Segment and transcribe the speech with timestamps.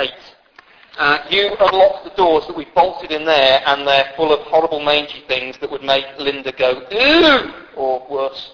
[0.00, 0.36] estate.
[0.98, 4.80] Uh, you unlocked the doors that we bolted in there, and they're full of horrible
[4.80, 8.52] mangy things that would make Linda go, ooh, or worse.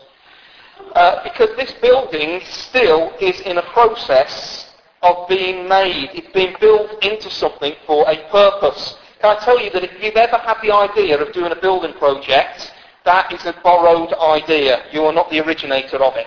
[0.94, 4.70] Uh, because this building still is in a process
[5.02, 6.10] of being made.
[6.12, 8.96] It's being built into something for a purpose.
[9.20, 11.94] Can I tell you that if you've ever had the idea of doing a building
[11.94, 12.72] project,
[13.04, 14.84] that is a borrowed idea.
[14.92, 16.26] You are not the originator of it.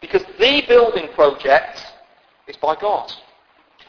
[0.00, 1.84] Because the building project
[2.46, 3.12] is by God.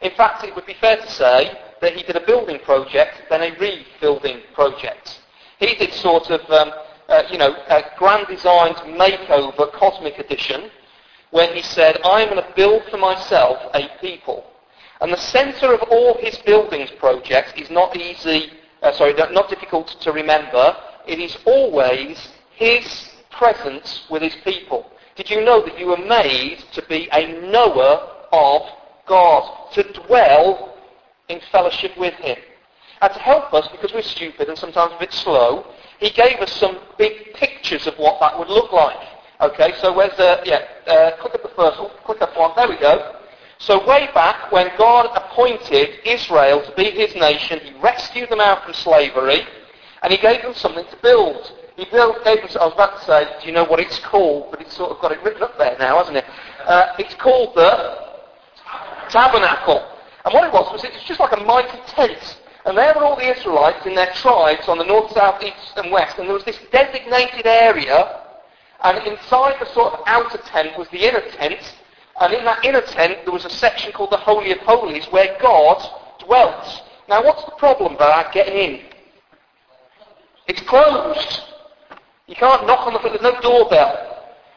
[0.01, 3.41] In fact, it would be fair to say that he did a building project, then
[3.41, 5.19] a rebuilding project.
[5.59, 6.71] He did sort of, um,
[7.07, 10.71] uh, you know, a grand designed makeover, cosmic edition,
[11.29, 14.45] when he said, I'm going to build for myself a people.
[15.01, 19.87] And the centre of all his buildings projects is not easy, uh, sorry, not difficult
[20.01, 20.75] to remember.
[21.07, 24.91] It is always his presence with his people.
[25.15, 28.61] Did you know that you were made to be a knower of
[29.11, 30.73] God, to dwell
[31.27, 32.37] in fellowship with him?
[33.01, 35.65] And to help us, because we're stupid and sometimes a bit slow,
[35.99, 39.05] he gave us some big pictures of what that would look like.
[39.41, 42.69] Okay, so where's the, yeah, uh, click up the first one, click up one, there
[42.69, 43.17] we go.
[43.57, 48.63] So way back when God appointed Israel to be his nation, he rescued them out
[48.63, 49.41] from slavery,
[50.03, 51.51] and he gave them something to build.
[51.75, 54.51] He built, gave them, I was about to say, do you know what it's called?
[54.51, 56.25] But it's sort of got it written up there now, hasn't it?
[56.65, 58.10] Uh, it's called the
[59.11, 59.87] tabernacle.
[60.25, 62.37] And what it was, was it's just like a mighty tent.
[62.65, 65.91] And there were all the Israelites in their tribes on the north, south, east and
[65.91, 66.17] west.
[66.17, 68.21] And there was this designated area.
[68.83, 71.59] And inside the sort of outer tent was the inner tent.
[72.19, 75.37] And in that inner tent there was a section called the Holy of Holies where
[75.41, 75.83] God
[76.19, 76.83] dwelt.
[77.09, 78.81] Now what's the problem about getting in?
[80.47, 81.41] It's closed.
[82.27, 83.19] You can't knock on the front.
[83.19, 84.11] There's no doorbell.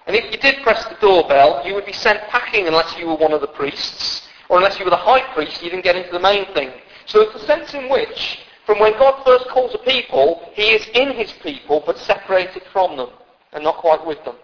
[0.07, 3.17] And if you did press the doorbell, you would be sent packing unless you were
[3.17, 6.13] one of the priests, or unless you were the high priest, you didn't get into
[6.13, 6.71] the main thing.
[7.07, 10.87] So it's a sense in which, from when God first calls a people, he is
[10.95, 13.11] in his people, but separated from them,
[13.53, 14.37] and not quite with them.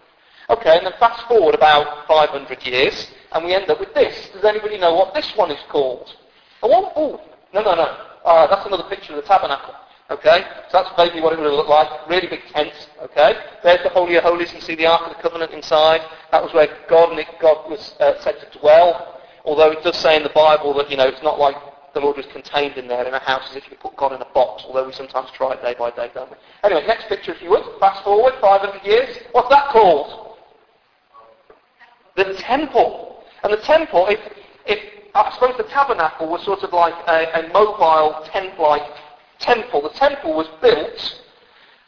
[0.51, 4.31] Okay, and then fast forward about 500 years, and we end up with this.
[4.33, 6.13] Does anybody know what this one is called?
[6.63, 7.21] Oh, oh
[7.55, 7.97] no, no, no.
[8.25, 9.75] Uh, that's another picture of the tabernacle.
[10.11, 11.89] Okay, so that's basically what it would look like.
[12.09, 12.73] Really big tent.
[13.01, 13.33] Okay,
[13.63, 14.53] there's the Holy of Holies.
[14.53, 16.01] You see the Ark of the Covenant inside.
[16.33, 19.10] That was where God, God was uh, said to dwell.
[19.45, 21.57] Although it does say in the Bible that you know it's not like
[21.95, 24.23] the Lord was contained in there in a house as if you put God in
[24.23, 24.63] a box.
[24.67, 26.37] Although we sometimes try it day by day, don't we?
[26.63, 27.65] Anyway, next picture, if you would.
[27.81, 29.17] Fast forward 500 years.
[29.33, 30.37] What's that called?
[32.17, 33.25] The temple.
[33.43, 34.21] And the temple, if,
[34.67, 34.79] if
[35.15, 38.83] I suppose the tabernacle was sort of like a, a mobile tent-like
[39.39, 39.83] temple.
[39.83, 41.23] The temple was built,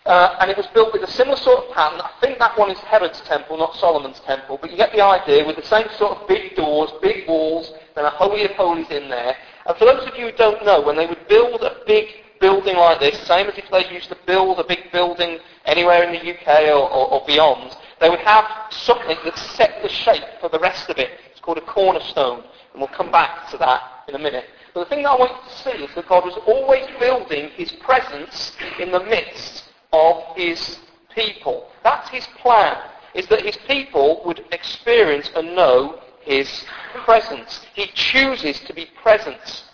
[0.04, 2.00] uh, and it was built with a similar sort of pattern.
[2.00, 5.46] I think that one is Herod's temple, not Solomon's temple, but you get the idea
[5.46, 9.08] with the same sort of big doors, big walls, then a holy of holies in
[9.08, 9.36] there.
[9.66, 12.08] And for those of you who don't know, when they would build a big
[12.40, 16.12] building like this, same as if they used to build a big building anywhere in
[16.12, 20.48] the UK or, or, or beyond, they would have something that set the shape for
[20.48, 21.10] the rest of it.
[21.30, 22.42] It's called a cornerstone,
[22.72, 24.46] and we'll come back to that in a minute.
[24.74, 27.50] But the thing that I want you to see is that God was always building
[27.50, 29.62] his presence in the midst
[29.92, 30.78] of his
[31.14, 31.68] people.
[31.82, 32.76] That's his plan,
[33.14, 36.64] is that his people would experience and know his
[37.04, 37.60] presence.
[37.74, 39.64] He chooses to be present.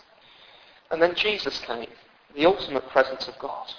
[0.91, 1.87] And then Jesus came,
[2.34, 3.73] the ultimate presence of God.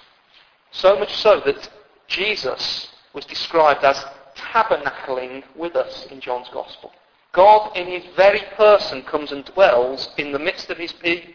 [0.72, 1.70] So much so that
[2.08, 6.92] Jesus was described as tabernacling with us in John's Gospel.
[7.32, 10.94] God in his very person comes and dwells in the midst of his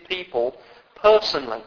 [0.08, 0.56] people
[0.96, 1.62] personally.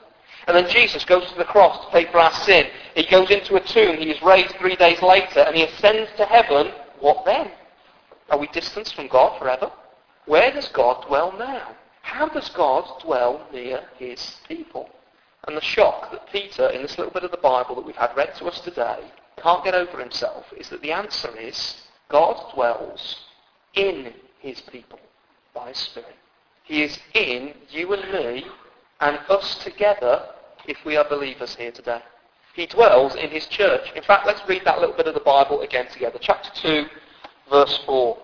[0.48, 2.68] And then Jesus goes to the cross to pay for our sin.
[2.96, 3.98] He goes into a tomb.
[3.98, 6.72] He is raised three days later and he ascends to heaven.
[7.00, 7.52] What then?
[8.30, 9.72] Are we distanced from God forever?
[10.26, 11.76] Where does God dwell now?
[12.02, 14.90] How does God dwell near his people?
[15.48, 18.16] And the shock that Peter, in this little bit of the Bible that we've had
[18.16, 19.00] read to us today,
[19.38, 21.76] can't get over himself is that the answer is
[22.10, 23.26] God dwells
[23.76, 25.00] in his people
[25.54, 26.16] by his Spirit.
[26.64, 28.46] He is in you and me
[29.00, 30.28] and us together
[30.68, 32.02] if we are believers here today.
[32.54, 33.92] He dwells in his church.
[33.96, 36.18] In fact, let's read that little bit of the Bible again together.
[36.20, 36.86] Chapter 2,
[37.50, 38.18] verse 4.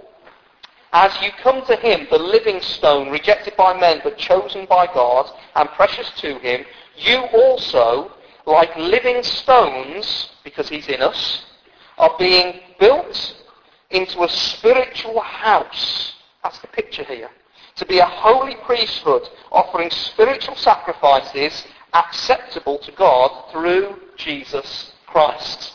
[0.91, 5.29] As you come to him, the living stone, rejected by men but chosen by God
[5.55, 6.65] and precious to him,
[6.97, 8.11] you also,
[8.45, 11.45] like living stones, because he's in us,
[11.97, 13.35] are being built
[13.89, 16.13] into a spiritual house.
[16.43, 17.29] That's the picture here.
[17.77, 25.73] To be a holy priesthood offering spiritual sacrifices acceptable to God through Jesus Christ.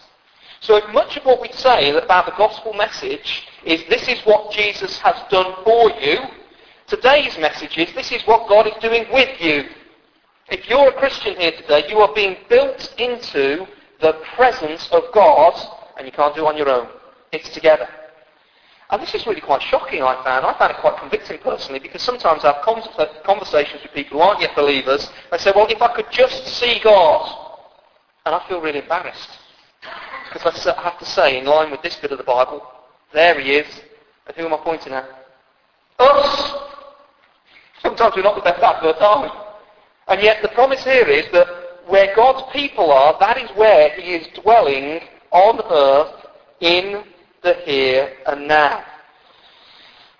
[0.60, 4.52] So if much of what we say about the gospel message is this is what
[4.52, 6.18] Jesus has done for you,
[6.88, 9.64] Today's message is this is what God is doing with you.
[10.48, 13.66] If you're a Christian here today, you are being built into
[14.00, 15.52] the presence of God,
[15.98, 16.88] and you can't do it on your own.
[17.30, 17.86] It's together.
[18.90, 20.46] And this is really quite shocking, I found.
[20.46, 24.24] I found it quite convicting personally because sometimes I have uh, conversations with people who
[24.24, 25.10] aren't yet believers.
[25.30, 27.46] They say, well, if I could just see God.
[28.24, 29.28] And I feel really embarrassed.
[30.32, 32.62] Because I have to say, in line with this bit of the Bible,
[33.12, 33.66] there he is.
[34.26, 35.08] And who am I pointing at?
[35.98, 36.54] Us!
[37.82, 39.28] Sometimes we're not the best adverts, are we?
[40.08, 41.46] And yet the promise here is that
[41.86, 45.00] where God's people are, that is where he is dwelling
[45.30, 46.26] on earth
[46.60, 47.04] in
[47.42, 48.84] the here and now.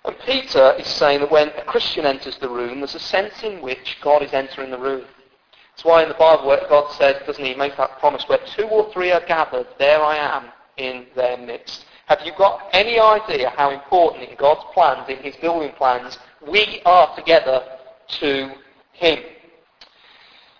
[0.05, 3.61] And Peter is saying that when a Christian enters the room, there's a sense in
[3.61, 5.05] which God is entering the room.
[5.71, 8.91] That's why in the Bible God says, doesn't he, make that promise, where two or
[8.91, 10.45] three are gathered, there I am
[10.77, 11.85] in their midst.
[12.07, 16.17] Have you got any idea how important in God's plans, in his building plans,
[16.47, 17.63] we are together
[18.19, 18.51] to
[18.93, 19.19] him?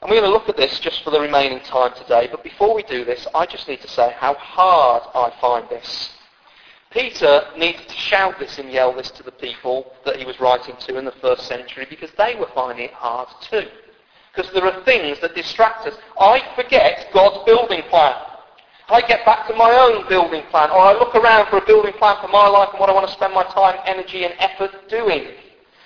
[0.01, 2.27] And we're going to look at this just for the remaining time today.
[2.31, 6.11] But before we do this, I just need to say how hard I find this.
[6.91, 10.75] Peter needed to shout this and yell this to the people that he was writing
[10.79, 13.67] to in the first century because they were finding it hard too.
[14.33, 15.95] Because there are things that distract us.
[16.19, 18.15] I forget God's building plan.
[18.87, 21.93] I get back to my own building plan, or I look around for a building
[21.93, 24.71] plan for my life and what I want to spend my time, energy and effort
[24.89, 25.27] doing.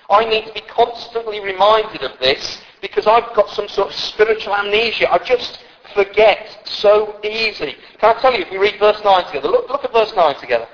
[0.08, 4.54] I need to be constantly reminded of this because I've got some sort of spiritual
[4.54, 5.12] amnesia.
[5.12, 5.62] I just
[5.94, 7.76] forget so easy.
[7.98, 10.40] Can I tell you, if we read verse 9 together, look, look at verse 9
[10.40, 10.66] together.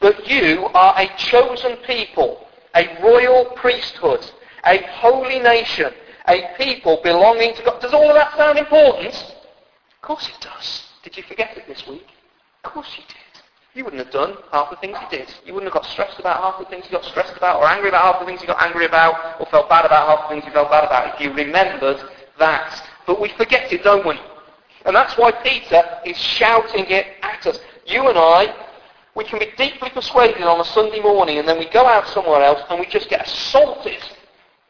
[0.00, 4.30] But you are a chosen people, a royal priesthood,
[4.64, 5.92] a holy nation,
[6.28, 7.80] a people belonging to God.
[7.80, 9.14] Does all of that sound important?
[9.14, 10.88] Of course it does.
[11.02, 12.06] Did you forget it this week?
[12.64, 13.16] Of course you did.
[13.74, 15.28] You wouldn't have done half the things you did.
[15.44, 17.90] You wouldn't have got stressed about half the things you got stressed about, or angry
[17.90, 20.46] about half the things you got angry about, or felt bad about half the things
[20.46, 21.98] you felt bad about if you remembered
[22.38, 22.82] that.
[23.06, 24.18] But we forget it, don't we?
[24.86, 27.58] And that's why Peter is shouting it at us.
[27.86, 28.54] You and I,
[29.16, 32.42] we can be deeply persuaded on a Sunday morning and then we go out somewhere
[32.42, 34.02] else and we just get assaulted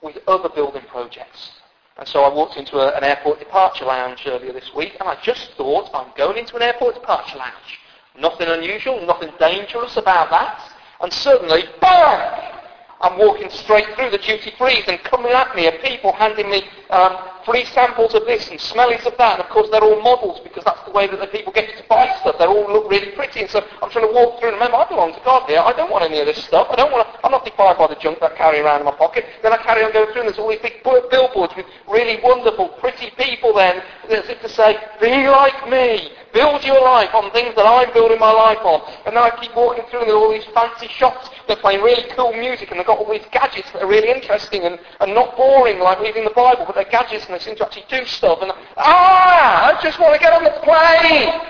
[0.02, 1.50] with other building projects.
[1.98, 5.18] And so I walked into a, an airport departure lounge earlier this week and I
[5.20, 7.80] just thought I'm going into an airport departure lounge.
[8.18, 10.72] Nothing unusual, nothing dangerous about that.
[11.00, 12.52] And suddenly, bang!
[13.00, 16.62] I'm walking straight through the duty frees and coming at me are people handing me
[16.90, 19.38] um, free samples of this and smellies of that.
[19.38, 21.76] And of course they're all models because that's the way that the people get you
[21.76, 22.36] to buy stuff.
[22.38, 23.40] They all look really pretty.
[23.40, 25.62] And so I'm trying to walk through and remember I belong to God here.
[25.62, 26.66] I don't want any of this stuff.
[26.68, 28.86] I don't want to, I'm not defined by the junk that I carry around in
[28.86, 29.24] my pocket.
[29.42, 32.74] Then I carry on going through and there's all these big billboards with really wonderful,
[32.82, 36.10] pretty people then as if to say, be like me.
[36.36, 38.84] Build your life on things that I'm building my life on.
[39.06, 41.78] And then I keep walking through and there are all these fancy shops that play
[41.78, 45.14] really cool music and they've got all these gadgets that are really interesting and, and
[45.14, 48.04] not boring like reading the Bible, but they're gadgets and they seem to actually do
[48.04, 48.40] stuff.
[48.42, 51.40] And ah, I just want to get on the plane.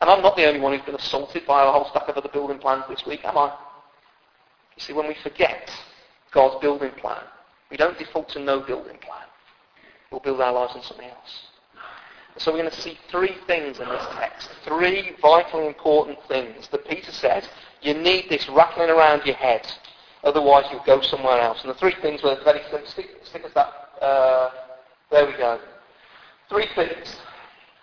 [0.00, 2.30] And I'm not the only one who's been assaulted by a whole stack of other
[2.32, 3.54] building plans this week, am I?
[4.74, 5.70] You see, when we forget
[6.32, 7.22] God's building plan,
[7.70, 9.28] we don't default to no building plan.
[10.10, 11.49] We'll build our lives on something else.
[12.40, 14.48] So we're going to see three things in this text.
[14.64, 17.46] Three vitally important things that Peter says
[17.82, 19.70] you need this rattling around your head.
[20.24, 21.60] Otherwise you'll go somewhere else.
[21.60, 22.86] And the three things were very simple.
[22.86, 24.02] Stick, stick us that.
[24.02, 24.50] Uh,
[25.10, 25.60] there we go.
[26.48, 27.14] Three things.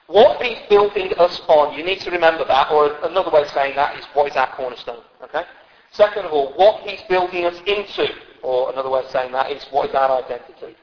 [0.07, 3.75] What he's building us on, you need to remember that, or another way of saying
[3.75, 5.03] that is what is our cornerstone.
[5.21, 5.43] Okay?
[5.91, 8.07] Second of all, what he's building us into,
[8.41, 10.75] or another way of saying that is what is our identity.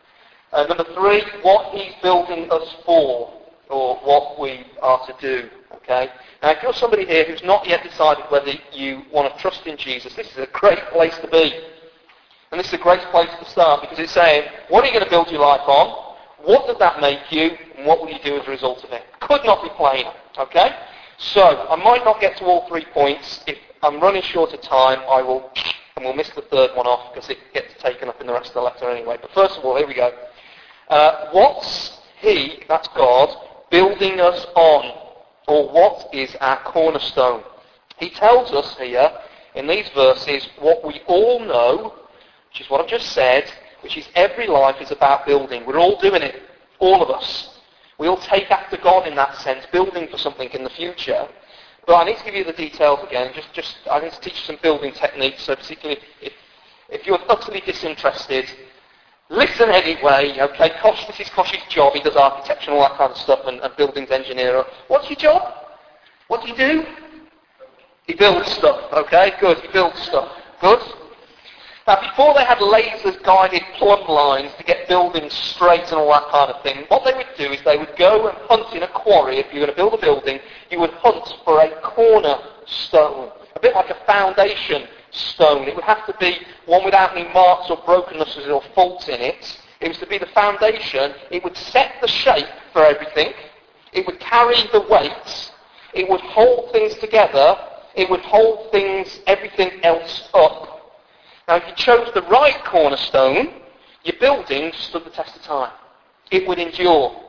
[0.52, 5.48] Uh, number three, what he's building us for or what we are to do.
[5.76, 6.08] Okay?
[6.42, 9.76] Now, if you're somebody here who's not yet decided whether you want to trust in
[9.76, 11.52] Jesus, this is a great place to be.
[12.50, 15.04] And this is a great place to start because it's saying, what are you going
[15.04, 16.16] to build your life on?
[16.44, 17.50] What does that make you?
[17.76, 19.02] And what will you do as a result of it?
[19.20, 20.12] Could not be plainer.
[20.38, 20.70] Okay?
[21.18, 23.42] So, I might not get to all three points.
[23.46, 25.50] If I'm running short of time, I will,
[25.96, 28.48] and we'll miss the third one off because it gets taken up in the rest
[28.48, 29.18] of the letter anyway.
[29.20, 30.10] But first of all, here we go.
[30.88, 33.28] Uh, what's He, that's God,
[33.74, 34.84] building us on?
[35.48, 37.42] Or what is our cornerstone?
[37.98, 39.10] He tells us here
[39.56, 41.94] in these verses what we all know,
[42.50, 43.50] which is what I've just said,
[43.80, 45.66] which is every life is about building.
[45.66, 46.40] We're all doing it,
[46.78, 47.58] all of us.
[47.98, 51.26] We all take after God in that sense, building for something in the future.
[51.84, 53.32] But I need to give you the details again.
[53.34, 55.42] Just, just I need to teach you some building techniques.
[55.42, 56.32] So particularly if,
[56.88, 58.46] if you're utterly disinterested,
[59.30, 61.94] Listen anyway, okay, Kosh, this is Kosh's job.
[61.94, 64.64] He does architecture and all that kind of stuff and, and buildings engineer.
[64.88, 65.54] What's your job?
[66.28, 66.84] What do you do?
[68.06, 69.32] He builds stuff, okay?
[69.40, 70.30] Good, he builds stuff.
[70.60, 70.80] Good.
[71.86, 76.50] Now, before they had lasers-guided plumb lines to get buildings straight and all that kind
[76.50, 79.38] of thing, what they would do is they would go and hunt in a quarry.
[79.38, 80.38] If you're going to build a building,
[80.70, 85.68] you would hunt for a cornerstone, a bit like a foundation stone.
[85.68, 89.60] It would have to be one without any marks or brokennesses or faults in it.
[89.80, 91.14] It was to be the foundation.
[91.30, 93.32] It would set the shape for everything.
[93.92, 95.52] It would carry the weight.
[95.92, 97.56] It would hold things together.
[97.94, 100.92] It would hold things, everything else up.
[101.46, 103.60] Now, if you chose the right cornerstone,
[104.02, 105.72] your building stood the test of time.
[106.30, 107.20] It would endure.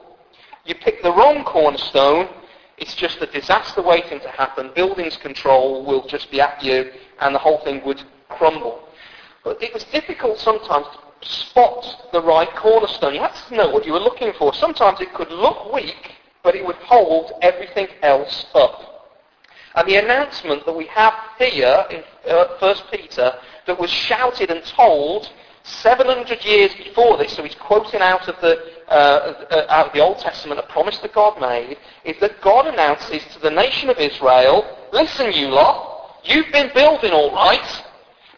[0.65, 2.29] You pick the wrong cornerstone,
[2.77, 4.71] it's just a disaster waiting to happen.
[4.75, 8.87] Buildings control will just be at you, and the whole thing would crumble.
[9.43, 10.87] But it was difficult sometimes
[11.21, 13.13] to spot the right cornerstone.
[13.13, 14.53] You had to know what you were looking for.
[14.53, 18.95] Sometimes it could look weak, but it would hold everything else up.
[19.75, 23.33] And the announcement that we have here in uh, 1 Peter
[23.67, 25.29] that was shouted and told
[25.63, 29.99] 700 years before this, so he's quoting out of the, uh, uh, out of the
[29.99, 33.97] Old Testament, a promise that God made, is that God announces to the nation of
[33.97, 37.83] Israel, listen you lot, you've been building all right,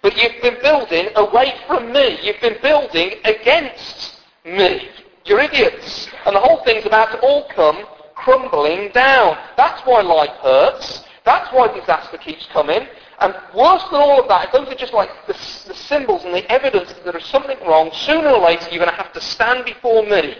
[0.01, 2.20] but you've been building away from me.
[2.22, 4.89] You've been building against me.
[5.25, 6.08] You're idiots.
[6.25, 7.84] And the whole thing's about to all come
[8.16, 9.38] crumbling down.
[9.58, 11.04] That's why life hurts.
[11.25, 12.88] That's why disaster keeps coming.
[13.19, 16.33] And worse than all of that, if those are just like the, the symbols and
[16.33, 19.21] the evidence that there is something wrong, sooner or later you're going to have to
[19.21, 20.36] stand before me.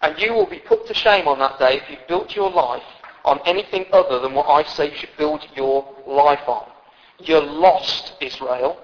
[0.00, 2.84] And you will be put to shame on that day if you've built your life
[3.24, 6.68] on anything other than what I say you should build your life on.
[7.18, 8.78] You're lost, Israel.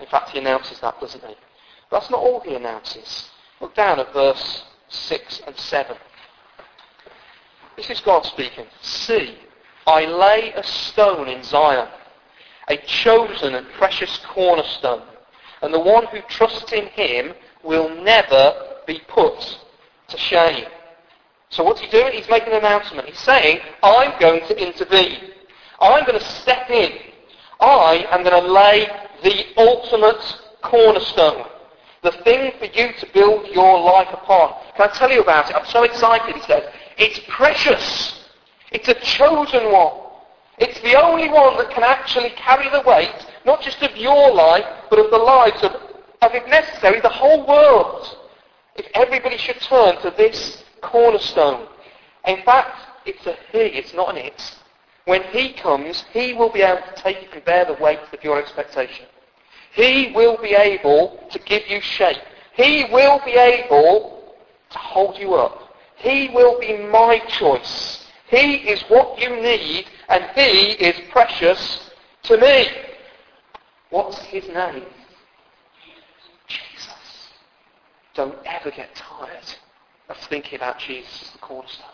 [0.00, 1.34] In fact, he announces that, doesn't he?
[1.90, 3.28] But that's not all he announces.
[3.60, 5.96] Look down at verse 6 and 7.
[7.76, 8.66] This is God speaking.
[8.80, 9.36] See,
[9.86, 11.88] I lay a stone in Zion,
[12.68, 15.02] a chosen and precious cornerstone,
[15.62, 18.54] and the one who trusts in him will never
[18.86, 19.58] be put
[20.08, 20.66] to shame.
[21.50, 22.12] So what's he doing?
[22.12, 23.08] He's making an announcement.
[23.08, 25.30] He's saying, I'm going to intervene.
[25.80, 26.92] I'm going to step in.
[27.58, 28.88] I am going to lay
[29.22, 30.22] the ultimate
[30.62, 31.46] cornerstone.
[32.02, 34.54] The thing for you to build your life upon.
[34.76, 35.56] Can I tell you about it?
[35.56, 36.62] I'm so excited, he says.
[36.96, 38.19] It's precious.
[38.70, 39.92] It's a chosen one.
[40.58, 43.14] It's the only one that can actually carry the weight,
[43.46, 47.46] not just of your life, but of the lives of, of if necessary, the whole
[47.46, 48.16] world.
[48.76, 51.66] If everybody should turn to this cornerstone.
[52.26, 54.56] In fact, it's a he, it's not an it.
[55.06, 58.38] When he comes, he will be able to take and bear the weight of your
[58.38, 59.06] expectation.
[59.72, 62.18] He will be able to give you shape.
[62.52, 64.34] He will be able
[64.70, 65.74] to hold you up.
[65.96, 67.99] He will be my choice.
[68.30, 71.90] He is what you need, and He is precious
[72.24, 72.66] to me.
[73.90, 74.84] What's His name?
[76.46, 77.28] Jesus.
[78.14, 79.44] Don't ever get tired
[80.08, 81.86] of thinking about Jesus as the cornerstone.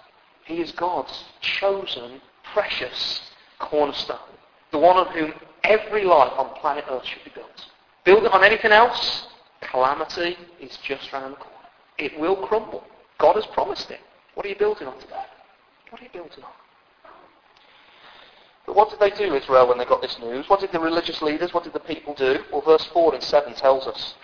[0.45, 2.21] He is God's chosen,
[2.52, 3.23] precious
[3.59, 4.19] cornerstone.
[4.73, 5.33] The one on whom
[5.64, 7.66] every life on planet Earth should be built.
[8.05, 9.26] Build it on anything else,
[9.61, 11.57] calamity is just round the corner.
[11.99, 12.85] It will crumble.
[13.19, 14.00] God has promised it.
[14.35, 15.25] What are you building on today?
[15.90, 16.50] What are you building on?
[18.66, 20.49] But what did they do, Israel, when they got this news?
[20.49, 22.43] What did the religious leaders, what did the people do?
[22.50, 24.14] Well, verse 4 and 7 tells us.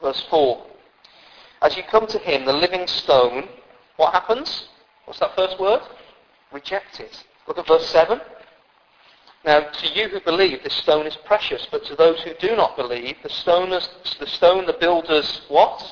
[0.00, 0.64] Verse 4.
[1.62, 3.48] As you come to him, the living stone,
[3.96, 4.68] what happens?
[5.06, 5.80] What's that first word?
[6.52, 7.10] Rejected.
[7.48, 8.20] Look at verse 7.
[9.44, 12.76] Now, to you who believe, this stone is precious, but to those who do not
[12.76, 13.88] believe, the stone, is,
[14.20, 15.82] the, stone the builders, what?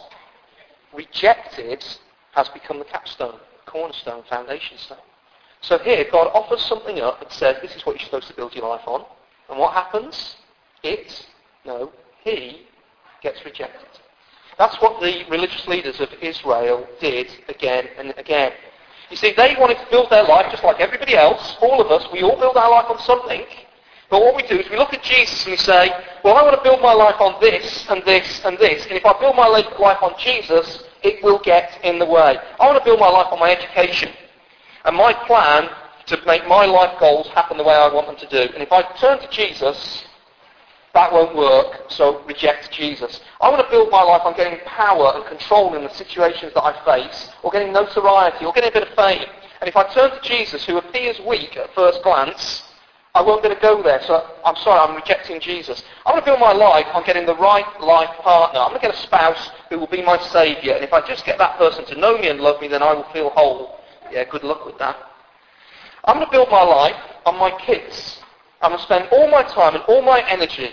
[0.95, 1.85] Rejected,
[2.33, 3.39] has become the capstone
[3.73, 4.99] cornerstone, foundation stone.
[5.63, 8.55] So here, God offers something up and says, this is what you're supposed to build
[8.55, 9.05] your life on.
[9.49, 10.37] And what happens?
[10.83, 11.27] It,
[11.65, 11.93] no,
[12.25, 12.67] he
[13.23, 13.89] gets rejected.
[14.59, 18.53] That's what the religious leaders of Israel did again and again.
[19.11, 21.57] You see, they wanted to build their life just like everybody else.
[21.61, 23.45] All of us, we all build our life on something.
[24.11, 25.91] But what we do is we look at Jesus and we say,
[26.23, 28.85] well, I want to build my life on this and this and this.
[28.87, 32.39] And if I build my life on Jesus, it will get in the way.
[32.61, 34.13] I want to build my life on my education.
[34.85, 35.69] And my plan
[36.07, 38.53] to make my life goals happen the way I want them to do.
[38.53, 40.05] And if I turn to Jesus,
[40.95, 43.21] that won't work, so reject Jesus.
[43.41, 46.63] I want to build my life on getting power and control in the situations that
[46.63, 49.25] I face, or getting notoriety, or getting a bit of fame.
[49.61, 52.65] And if I turn to Jesus, who appears weak at first glance,
[53.15, 55.83] I be able to go there, so I'm sorry, I'm rejecting Jesus.
[56.07, 58.61] I want to build my life on getting the right life partner.
[58.61, 61.27] I'm going to get a spouse who will be my saviour, and if I just
[61.27, 63.81] get that person to know me and love me, then I will feel whole.
[64.11, 64.97] Yeah, good luck with that.
[66.05, 68.19] I'm going to build my life on my kids.
[68.63, 70.71] I'm going to spend all my time and all my energy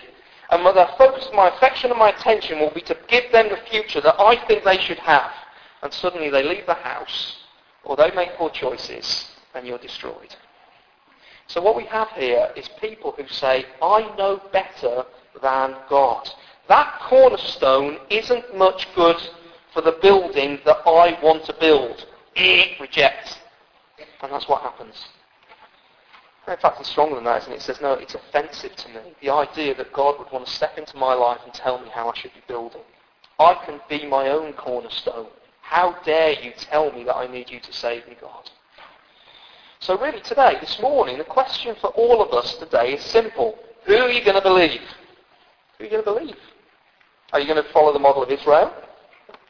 [0.50, 4.00] And the focus my affection and my attention will be to give them the future
[4.00, 5.31] that I think they should have.
[5.84, 7.38] And suddenly they leave the house,
[7.84, 10.36] or they make poor choices, and you're destroyed.
[11.49, 15.03] So what we have here is people who say, I know better
[15.41, 16.29] than God.
[16.67, 19.17] That cornerstone isn't much good
[19.73, 22.05] for the building that I want to build.
[22.37, 23.39] Reject.
[24.21, 24.95] And that's what happens.
[26.47, 27.57] In fact, it's stronger than that, isn't it?
[27.57, 29.15] It says, no, it's offensive to me.
[29.21, 32.09] The idea that God would want to step into my life and tell me how
[32.09, 32.81] I should be building.
[33.39, 35.27] I can be my own cornerstone.
[35.61, 38.49] How dare you tell me that I need you to save me, God?
[39.81, 43.57] So really today, this morning, the question for all of us today is simple.
[43.86, 44.81] Who are you going to believe?
[45.77, 46.36] Who are you going to believe?
[47.31, 48.74] Are you going to follow the model of Israel?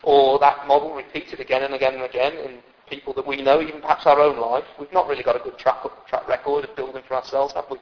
[0.03, 3.81] Or that model repeated again and again and again in people that we know, even
[3.81, 4.65] perhaps our own life.
[4.79, 7.77] We've not really got a good track, track record of building for ourselves, have we?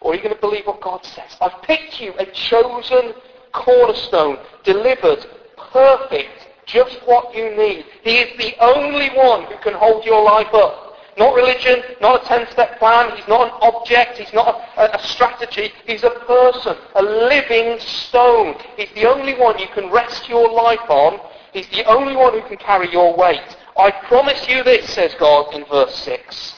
[0.00, 1.36] Or are you going to believe what God says?
[1.40, 3.14] I've picked you a chosen
[3.52, 5.26] cornerstone, delivered,
[5.72, 7.84] perfect, just what you need.
[8.04, 10.87] He is the only one who can hold your life up.
[11.18, 13.16] Not religion, not a 10-step plan.
[13.16, 14.18] He's not an object.
[14.18, 15.72] He's not a, a, strategy.
[15.84, 18.54] He's a person, a living stone.
[18.76, 21.18] He's the only one you can rest your life on.
[21.52, 23.56] He's the only one who can carry your weight.
[23.76, 26.54] I promise you this, says God in verse 6.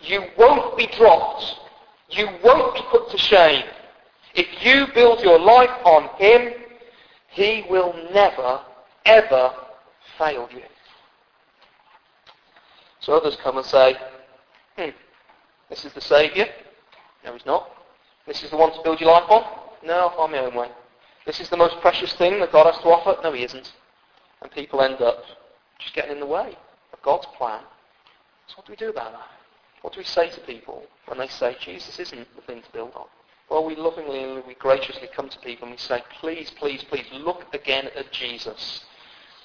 [0.00, 1.44] You won't be dropped.
[2.10, 3.64] You won't be put to shame.
[4.34, 6.52] If you build your life on Him,
[7.28, 8.60] He will never,
[9.04, 9.54] ever
[10.18, 10.62] fail you.
[13.04, 13.96] So others come and say,
[14.78, 14.88] hmm,
[15.68, 16.46] this is the Saviour.
[17.22, 17.68] No, He's not.
[18.26, 19.44] This is the one to build your life on.
[19.84, 20.70] No, on my own way.
[21.26, 23.20] This is the most precious thing that God has to offer.
[23.22, 23.74] No, He isn't.
[24.40, 25.22] And people end up
[25.78, 26.56] just getting in the way
[26.94, 27.60] of God's plan.
[28.46, 29.28] So what do we do about that?
[29.82, 32.92] What do we say to people when they say, Jesus isn't the thing to build
[32.94, 33.04] on?
[33.50, 37.04] Well, we lovingly and we graciously come to people and we say, please, please, please,
[37.12, 38.80] look again at Jesus.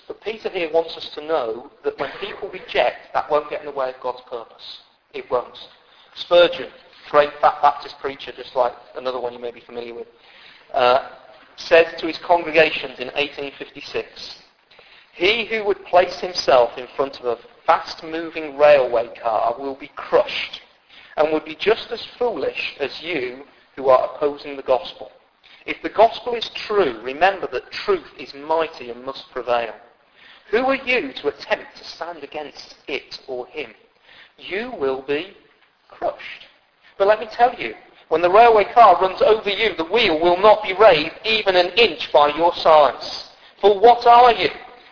[0.10, 3.68] But Peter here wants us to know that when people reject, that won't get in
[3.68, 4.80] the way of God's purpose.
[5.14, 5.56] It won't.
[6.16, 6.72] Spurgeon,
[7.12, 10.08] great Baptist preacher, just like another one you may be familiar with,
[10.74, 11.10] uh,
[11.58, 14.42] said to his congregations in 1856,
[15.14, 20.62] he who would place himself in front of a fast-moving railway car will be crushed
[21.18, 23.44] and would be just as foolish as you
[23.76, 25.12] who are opposing the gospel.
[25.68, 29.76] If the gospel is true, remember that truth is mighty and must prevail.
[30.52, 33.74] Who are you to attempt to stand against it or him?
[34.38, 35.36] You will be
[35.88, 36.48] crushed.
[36.98, 37.76] But let me tell you,
[38.08, 41.68] when the railway car runs over you, the wheel will not be raised even an
[41.78, 43.30] inch by your size.
[43.62, 44.50] For what are you?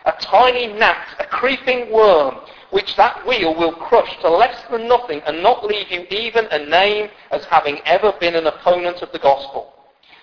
[0.08, 2.36] a tiny gnat, a creeping worm,
[2.70, 6.66] which that wheel will crush to less than nothing and not leave you even a
[6.66, 9.74] name as having ever been an opponent of the gospel.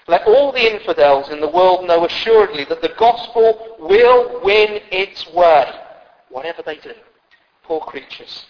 [0.08, 5.28] Let all the infidels in the world know assuredly that the gospel will win its
[5.34, 5.72] way,
[6.30, 6.94] whatever they do.
[7.63, 8.46] Poor creatures.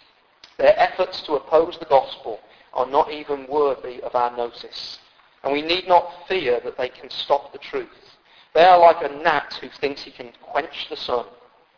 [0.58, 2.42] Their efforts to oppose the gospel
[2.74, 5.00] are not even worthy of our notice.
[5.44, 7.88] And we need not fear that they can stop the truth.
[8.54, 11.26] They are like a gnat who thinks he can quench the sun.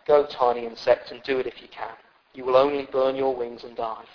[0.08, 1.96] Go, tiny insect, and do it if you can.
[2.34, 4.06] You will only burn your wings and die.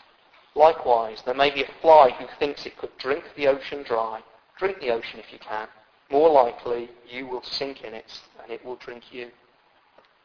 [0.55, 4.22] Likewise, there may be a fly who thinks it could drink the ocean dry.
[4.62, 5.66] Drink the ocean if you can.
[6.09, 9.27] More likely, you will sink in it, and it will drink you.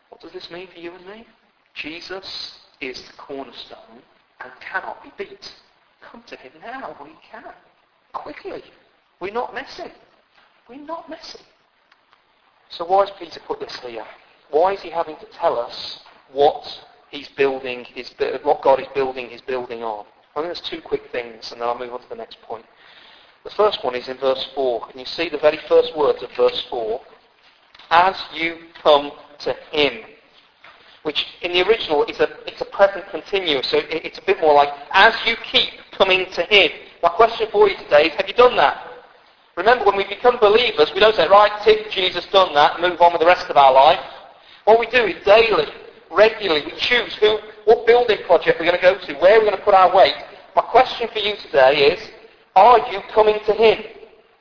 [0.09, 1.25] What does this mean for you and me?
[1.73, 4.03] Jesus is the cornerstone
[4.41, 5.51] and cannot be beat.
[6.01, 7.51] Come to him now you can.
[8.13, 8.61] Quickly.
[9.19, 9.89] We're not messing.
[10.69, 11.41] We're not messing.
[12.69, 14.05] So why has Peter put this here?
[14.51, 16.63] Why is he having to tell us what
[17.09, 20.05] he's building his, what God is building his building on?
[20.35, 22.65] I think there's two quick things, and then I'll move on to the next point.
[23.47, 24.87] The first one is in verse 4.
[24.87, 26.99] Can you see the very first words of verse 4?
[27.89, 30.03] As you come to him.
[31.03, 34.53] Which in the original is a, it's a present continuous, so it's a bit more
[34.53, 36.71] like, as you keep coming to him.
[37.01, 38.85] My question for you today is, have you done that?
[39.55, 43.13] Remember, when we become believers, we don't say, right, tick, Jesus done that, move on
[43.13, 43.99] with the rest of our life.
[44.65, 45.67] What we do is daily,
[46.11, 49.57] regularly, we choose who, what building project we're going to go to, where we're going
[49.57, 50.15] to put our weight.
[50.53, 52.11] My question for you today is,
[52.57, 53.83] are you coming to Him?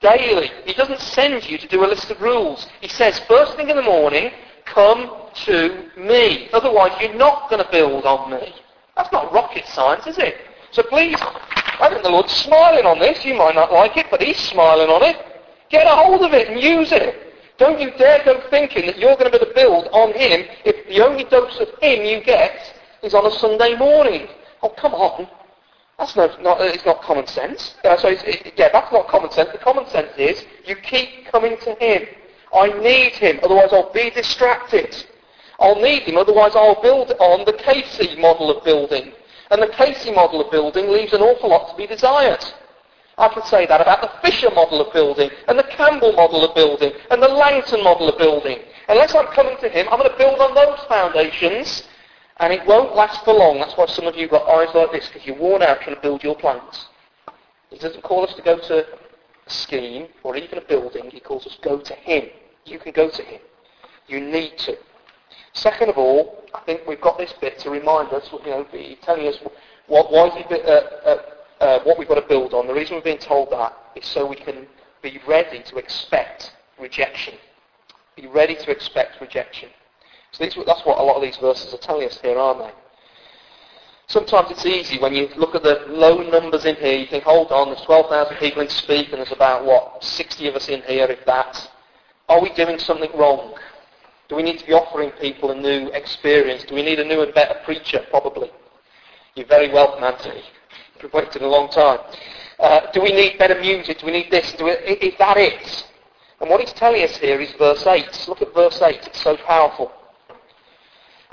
[0.01, 0.51] Daily.
[0.65, 2.67] He doesn't send you to do a list of rules.
[2.81, 4.31] He says, first thing in the morning,
[4.65, 5.11] come
[5.45, 6.49] to me.
[6.53, 8.55] Otherwise, you're not going to build on me.
[8.97, 10.37] That's not rocket science, is it?
[10.71, 13.25] So please, I think the Lord's smiling on this.
[13.25, 15.17] You might not like it, but He's smiling on it.
[15.71, 17.15] Get a hold of it and use it.
[17.59, 20.47] Don't you dare go thinking that you're going to be able to build on Him
[20.65, 24.29] if the only dose of Him you get is on a Sunday morning.
[24.63, 25.29] Oh, come on.
[25.99, 27.75] That's not, not it's not common sense.
[27.83, 29.51] Uh, so it, yeah, that's not common sense.
[29.53, 32.07] The common sense is you keep coming to him.
[32.55, 34.95] I need him, otherwise I'll be distracted.
[35.59, 39.13] I'll need him, otherwise I'll build on the Casey model of building.
[39.51, 42.45] And the Casey model of building leaves an awful lot to be desired.
[43.19, 46.55] I can say that about the Fisher model of building, and the Campbell model of
[46.55, 48.59] building, and the Langton model of building.
[48.89, 51.85] Unless I'm coming to him, I'm going to build on those foundations,
[52.39, 53.59] and it won't last for long.
[53.59, 55.97] That's why some of you have got eyes like this, because you're worn out trying
[55.97, 56.87] to build your plans.
[57.71, 58.87] He doesn't call us to go to
[59.47, 61.11] a scheme or even a building.
[61.11, 62.29] He calls us go to him.
[62.65, 63.41] You can go to him.
[64.07, 64.77] You need to.
[65.53, 68.67] Second of all, I think we've got this bit to remind us, you know,
[69.03, 69.39] telling us
[69.87, 71.19] what, why uh, uh,
[71.61, 72.67] uh, what we've got to build on.
[72.67, 74.67] The reason we're being told that is so we can
[75.03, 77.35] be ready to expect rejection.
[78.17, 79.71] Be ready to expect rejection.
[80.37, 82.71] So these, that's what a lot of these verses are telling us here, aren't they?
[84.07, 87.51] Sometimes it's easy when you look at the low numbers in here, you think, hold
[87.51, 91.07] on, there's 12,000 people in Speke and there's about, what, 60 of us in here,
[91.07, 91.71] if that.
[92.29, 93.55] Are we doing something wrong?
[94.29, 96.65] Do we need to be offering people a new experience?
[96.65, 98.05] Do we need a new and better preacher?
[98.11, 98.51] Probably.
[99.37, 100.43] You're very welcome, Anthony.
[101.03, 102.01] We've waited a long time.
[102.59, 104.01] Uh, do we need better music?
[104.01, 104.55] Do we need this?
[104.61, 105.87] We, is that it?
[106.41, 108.27] And what he's telling us here is verse 8.
[108.29, 109.07] Look at verse 8.
[109.07, 109.93] It's so powerful.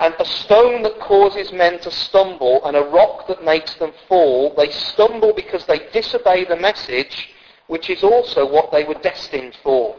[0.04, 4.54] And a stone that causes men to stumble and a rock that makes them fall,
[4.58, 7.30] they stumble because they disobey the message,
[7.68, 9.96] which is also what they were destined for.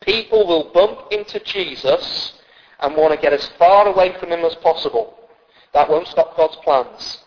[0.00, 2.32] People will bump into Jesus
[2.80, 5.16] and want to get as far away from him as possible.
[5.74, 7.18] That won't stop God's plans.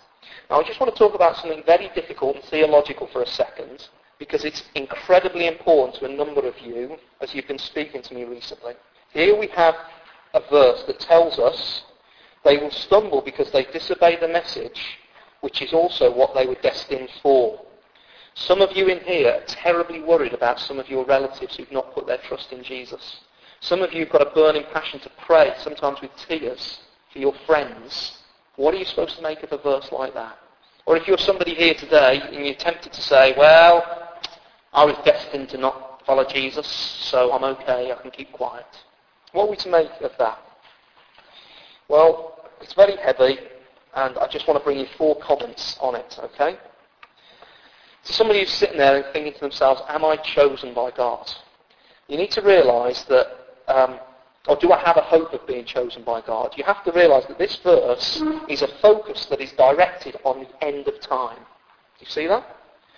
[0.49, 3.87] Now I just want to talk about something very difficult and theological for a second,
[4.19, 8.25] because it's incredibly important to a number of you as you've been speaking to me
[8.25, 8.73] recently.
[9.13, 9.75] Here we have
[10.33, 11.83] a verse that tells us
[12.43, 14.99] they will stumble because they disobey the message,
[15.41, 17.59] which is also what they were destined for.
[18.35, 21.93] Some of you in here are terribly worried about some of your relatives who've not
[21.93, 23.19] put their trust in Jesus.
[23.59, 26.79] Some of you have got a burning passion to pray, sometimes with tears,
[27.11, 28.17] for your friends
[28.55, 30.37] what are you supposed to make of a verse like that?
[30.85, 34.19] Or if you're somebody here today and you're tempted to say, well,
[34.73, 38.65] I was destined to not follow Jesus, so I'm okay, I can keep quiet.
[39.31, 40.39] What are we to make of that?
[41.87, 43.37] Well, it's very heavy,
[43.95, 46.57] and I just want to bring you four comments on it, okay?
[48.03, 51.31] So somebody who's sitting there and thinking to themselves, am I chosen by God?
[52.07, 53.27] You need to realise that
[53.67, 53.99] um,
[54.47, 56.53] or do I have a hope of being chosen by God?
[56.57, 60.65] You have to realize that this verse is a focus that is directed on the
[60.65, 61.37] end of time.
[61.37, 62.45] Do you see that?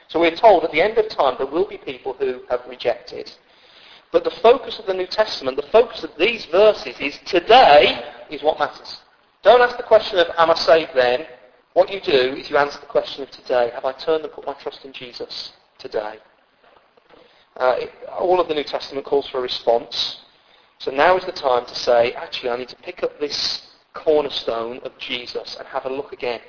[0.08, 3.32] So we're told at the end of time there will be people who have rejected.
[4.12, 8.44] But the focus of the New Testament, the focus of these verses is today is
[8.44, 9.00] what matters.
[9.44, 11.26] Don't ask the question of am I saved then?
[11.74, 13.70] What you do is you answer the question of today.
[13.74, 16.20] Have I turned and put my trust in Jesus today?
[17.58, 20.22] Uh, it, all of the New Testament calls for a response.
[20.80, 24.80] So now is the time to say, actually, I need to pick up this cornerstone
[24.80, 26.42] of Jesus and have a look again.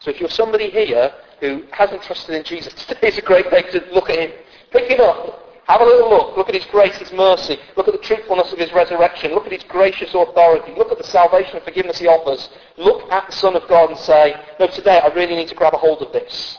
[0.00, 3.62] So if you're somebody here who hasn't trusted in Jesus, today is a great day
[3.62, 4.32] to look at him.
[4.70, 5.47] Pick it up.
[5.68, 6.34] Have a little look.
[6.34, 7.58] Look at his grace, his mercy.
[7.76, 9.32] Look at the truthfulness of his resurrection.
[9.32, 10.72] Look at his gracious authority.
[10.74, 12.48] Look at the salvation and forgiveness he offers.
[12.78, 15.74] Look at the Son of God and say, no, today I really need to grab
[15.74, 16.56] a hold of this.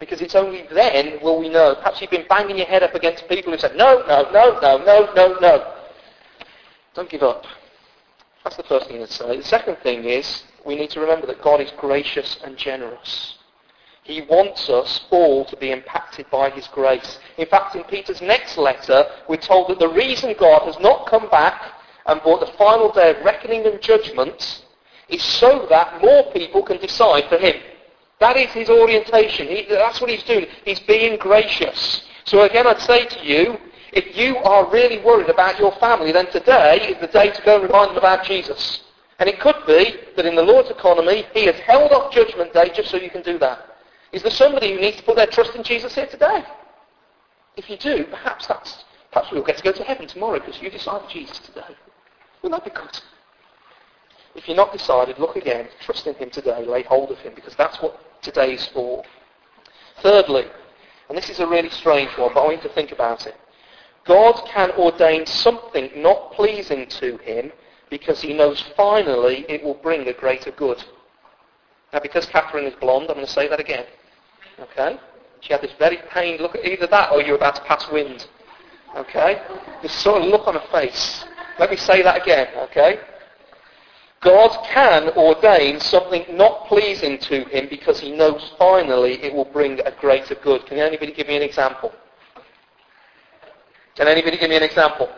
[0.00, 1.76] Because it's only then will we know.
[1.76, 4.84] Perhaps you've been banging your head up against people who said, no, no, no, no,
[4.84, 5.74] no, no, no.
[6.94, 7.46] Don't give up.
[8.42, 9.36] That's the first thing to say.
[9.36, 13.36] The second thing is we need to remember that God is gracious and generous.
[14.10, 17.20] He wants us all to be impacted by his grace.
[17.38, 21.30] In fact, in Peter's next letter, we're told that the reason God has not come
[21.30, 21.62] back
[22.06, 24.64] and brought the final day of reckoning and judgment
[25.08, 27.54] is so that more people can decide for him.
[28.18, 29.46] That is his orientation.
[29.46, 30.46] He, that's what he's doing.
[30.64, 32.02] He's being gracious.
[32.24, 33.58] So again, I'd say to you,
[33.92, 37.60] if you are really worried about your family, then today is the day to go
[37.60, 38.82] and remind them about Jesus.
[39.20, 42.72] And it could be that in the Lord's economy, He has held off Judgment Day
[42.74, 43.69] just so you can do that.
[44.12, 46.44] Is there somebody who needs to put their trust in Jesus here today?
[47.56, 50.70] If you do, perhaps that's perhaps we'll get to go to heaven tomorrow because you
[50.70, 51.74] decided Jesus today.
[52.42, 53.00] Wouldn't that be good?
[54.34, 57.56] If you're not decided, look again, trust in Him today, lay hold of Him because
[57.56, 59.04] that's what today is for.
[60.02, 60.44] Thirdly,
[61.08, 63.34] and this is a really strange one, but I want you to think about it.
[64.06, 67.52] God can ordain something not pleasing to him
[67.90, 70.82] because he knows finally it will bring a greater good.
[71.92, 73.84] Now, because Catherine is blonde, I'm going to say that again.
[74.60, 74.98] Okay?
[75.40, 78.26] She had this very pained look at either that or you're about to pass wind.
[78.96, 79.42] Okay?
[79.82, 81.24] This sort of look on her face.
[81.58, 83.00] Let me say that again, okay?
[84.22, 89.80] God can ordain something not pleasing to him because he knows finally it will bring
[89.80, 90.66] a greater good.
[90.66, 91.92] Can anybody give me an example?
[93.96, 95.08] Can anybody give me an example?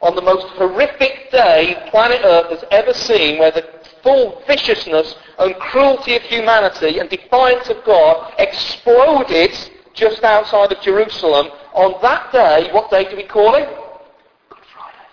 [0.00, 3.62] On the most horrific day planet Earth has ever seen, where the
[4.04, 9.50] full viciousness and cruelty of humanity and defiance of God exploded
[9.94, 13.68] just outside of Jerusalem, on that day, what day do we call it?
[14.48, 15.08] Good Friday.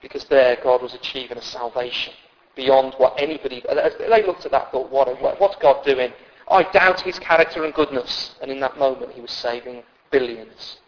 [0.00, 2.12] Because there God was achieving a salvation
[2.54, 5.08] beyond what anybody, they looked at that thought, what,
[5.40, 6.12] what's God doing?
[6.50, 8.34] I doubt his character and goodness.
[8.42, 10.78] And in that moment he was saving billions.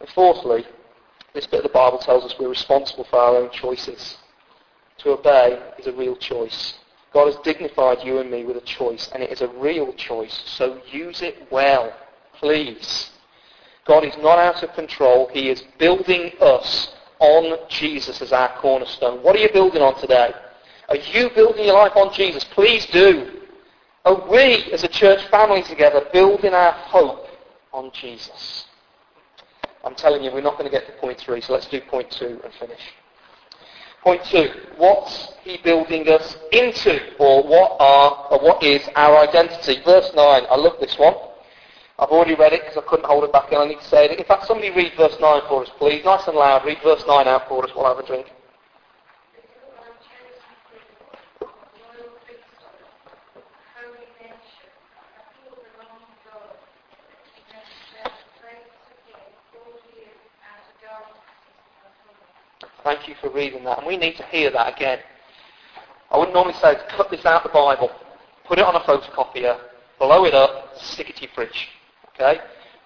[0.00, 0.66] And fourthly,
[1.32, 4.18] this bit of the Bible tells us we're responsible for our own choices.
[4.98, 6.74] To obey is a real choice.
[7.12, 10.42] God has dignified you and me with a choice, and it is a real choice,
[10.46, 11.92] so use it well,
[12.34, 13.10] please.
[13.86, 15.28] God is not out of control.
[15.32, 19.22] He is building us on Jesus as our cornerstone.
[19.22, 20.32] What are you building on today?
[20.88, 22.44] Are you building your life on Jesus?
[22.44, 23.40] Please do.
[24.04, 27.26] Are we, as a church family together, building our hope
[27.72, 28.66] on Jesus?
[29.84, 32.10] I'm telling you, we're not going to get to point three, so let's do point
[32.10, 32.80] two and finish.
[34.06, 39.82] Point two, what's he building us into, or what are, or what is our identity?
[39.84, 41.14] Verse 9, I love this one.
[41.98, 44.04] I've already read it because I couldn't hold it back and I need to say
[44.04, 44.16] it.
[44.16, 46.04] In fact, somebody read verse 9 for us, please.
[46.04, 46.64] Nice and loud.
[46.64, 48.30] Read verse 9 out for us while I have a drink.
[62.86, 63.78] Thank you for reading that.
[63.78, 65.00] And we need to hear that again.
[66.08, 67.90] I wouldn't normally say cut this out of the Bible,
[68.44, 69.58] put it on a photocopier,
[69.98, 71.66] blow it up, stick it to your fridge.
[72.14, 72.38] Okay?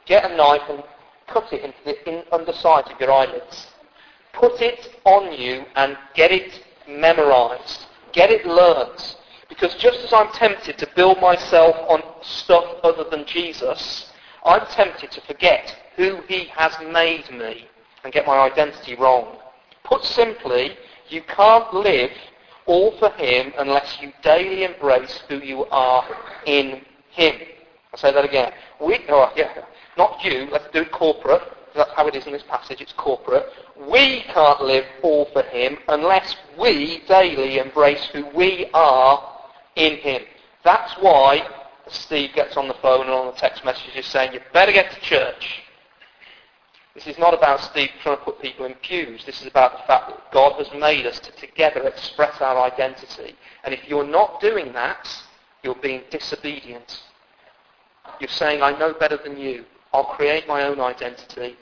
[0.06, 0.82] Get a knife and
[1.26, 3.66] cut it into the in, underside of your eyelids.
[4.32, 7.84] Put it on you and get it memorized.
[8.12, 9.18] Get it learnt.
[9.50, 14.10] Because just as I'm tempted to build myself on stuff other than Jesus,
[14.46, 17.68] I'm tempted to forget who he has made me
[18.02, 19.36] and get my identity wrong.
[19.90, 20.76] Put simply,
[21.08, 22.12] you can't live
[22.66, 26.04] all for him unless you daily embrace who you are
[26.46, 27.34] in him.
[27.92, 28.52] I'll say that again.
[28.80, 29.64] We, oh, yeah,
[29.98, 31.42] not you, let's do it corporate.
[31.74, 33.46] That's how it is in this passage, it's corporate.
[33.76, 39.40] We can't live all for him unless we daily embrace who we are
[39.74, 40.22] in him.
[40.62, 41.48] That's why
[41.88, 45.00] Steve gets on the phone and on the text messages saying, you better get to
[45.00, 45.62] church.
[47.00, 49.24] This is not about Steve trying to put people in pews.
[49.24, 53.34] This is about the fact that God has made us to together express our identity.
[53.64, 55.08] And if you're not doing that,
[55.62, 57.02] you're being disobedient.
[58.20, 59.64] You're saying, I know better than you.
[59.94, 61.56] I'll create my own identity.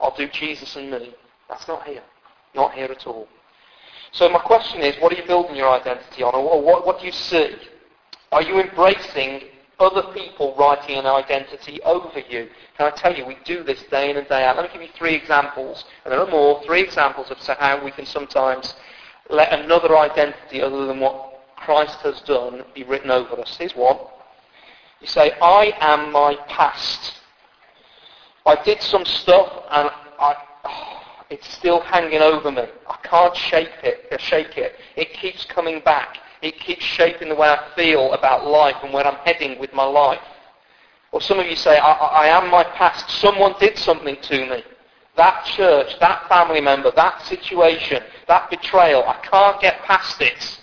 [0.00, 1.14] I'll do Jesus and me.
[1.50, 2.02] That's not here.
[2.54, 3.28] Not here at all.
[4.12, 6.34] So my question is, what are you building your identity on?
[6.34, 7.54] Or what, what do you see?
[8.32, 9.42] Are you embracing
[9.80, 12.48] other people writing an identity over you?
[12.76, 14.56] Can I tell you, we do this day in and day out.
[14.56, 15.84] Let me give you three examples.
[16.04, 16.62] And there are more.
[16.64, 18.74] Three examples of how we can sometimes
[19.30, 23.56] let another identity other than what Christ has done be written over us.
[23.58, 23.98] Here's one.
[25.00, 27.14] You say, I am my past.
[28.46, 32.64] I did some stuff and I, oh, it's still hanging over me.
[32.88, 34.74] I can't shake it, shake it.
[34.96, 36.18] It keeps coming back.
[36.42, 39.84] It keeps shaping the way I feel about life and where I'm heading with my
[39.84, 40.20] life.
[41.12, 43.10] Or some of you say, I, I am my past.
[43.10, 44.62] Someone did something to me.
[45.16, 50.60] That church, that family member, that situation, that betrayal, I can't get past it.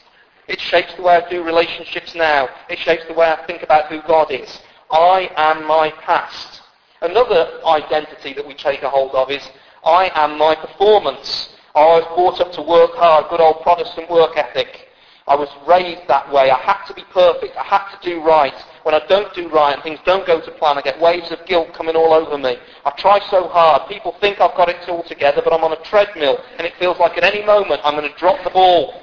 [0.48, 2.48] It shapes the way I do relationships now.
[2.70, 4.62] It shapes the way I think about who God is.
[4.90, 6.62] I am my past.
[7.02, 9.48] Another identity that we take a hold of is
[9.84, 11.54] I am my performance.
[11.76, 14.87] I was brought up to work hard, good old Protestant work ethic.
[15.28, 16.50] I was raised that way.
[16.50, 17.58] I had to be perfect.
[17.58, 18.54] I had to do right.
[18.84, 21.46] When I don't do right and things don't go to plan, I get waves of
[21.46, 22.58] guilt coming all over me.
[22.86, 23.90] I try so hard.
[23.90, 26.98] People think I've got it all together, but I'm on a treadmill and it feels
[26.98, 28.94] like at any moment I'm going to drop the ball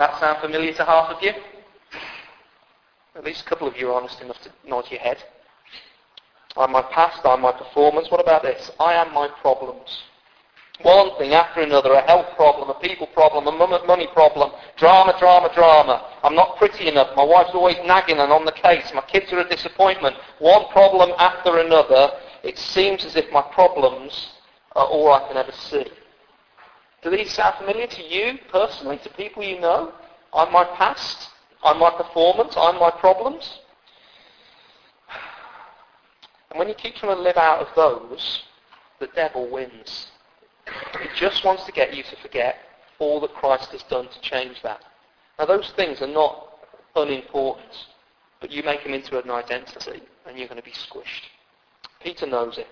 [0.00, 1.32] that sound familiar to half of you?
[3.14, 5.22] At least a couple of you are honest enough to nod your head.
[6.56, 8.10] I'm my past, I'm my performance.
[8.10, 8.70] What about this?
[8.80, 10.04] I am my problems.
[10.82, 15.50] One thing after another, a health problem, a people problem, a money problem, drama, drama,
[15.54, 16.18] drama.
[16.22, 17.14] I'm not pretty enough.
[17.16, 18.90] My wife's always nagging and on the case.
[18.94, 20.16] My kids are a disappointment.
[20.38, 22.12] One problem after another.
[22.42, 24.30] It seems as if my problems
[24.72, 25.84] are all I can ever see.
[27.02, 29.92] Do these sound familiar to you personally, to people you know?
[30.32, 31.28] I'm my past.
[31.62, 32.54] I'm my performance.
[32.56, 33.60] I'm my problems.
[36.50, 38.44] And when you keep trying to live out of those,
[38.98, 40.10] the devil wins.
[40.66, 42.56] He just wants to get you to forget
[42.98, 44.80] all that Christ has done to change that.
[45.38, 46.58] Now those things are not
[46.96, 47.86] unimportant,
[48.40, 51.28] but you make them into an identity and you're going to be squished.
[52.02, 52.66] Peter knows it.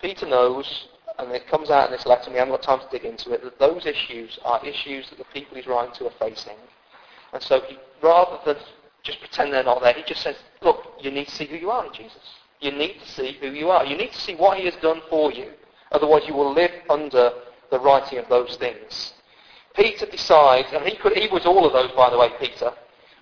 [0.00, 2.88] Peter knows, and it comes out in this letter, and we haven't got time to
[2.90, 6.18] dig into it, that those issues are issues that the people he's writing to are
[6.18, 6.56] facing.
[7.32, 8.56] And so he, rather than
[9.04, 11.70] just pretend they're not there, he just says, look, you need to see who you
[11.70, 12.20] are in Jesus.
[12.60, 13.84] You need to see who you are.
[13.84, 15.52] You need to see what he has done for you.
[15.92, 17.32] Otherwise you will live under
[17.70, 19.14] the writing of those things.
[19.74, 22.72] Peter decides, and he, could, he was all of those, by the way, Peter.